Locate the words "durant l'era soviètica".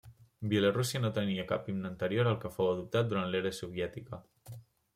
3.15-4.21